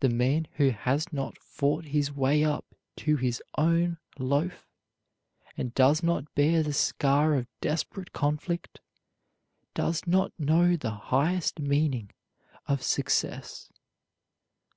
[0.00, 4.66] The man who has not fought his way up to his own loaf,
[5.56, 8.80] and does not bear the scar of desperate conflict,
[9.72, 12.10] does not know the highest meaning
[12.66, 13.70] of success.